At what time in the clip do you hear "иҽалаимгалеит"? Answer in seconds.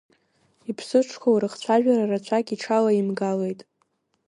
2.55-3.61